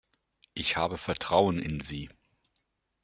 [0.55, 2.09] Ich habe Vertrauen in Sie!